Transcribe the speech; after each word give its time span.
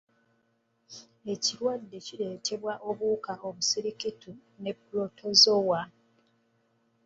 Ekirwadde 1.33 1.97
kireetebwa 2.05 2.73
obuwuka 2.89 3.33
obusirikitu 3.47 4.29
ne 4.61 4.71
pulotozowa. 4.81 5.81